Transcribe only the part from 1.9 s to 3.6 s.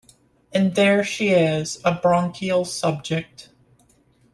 bronchial subject!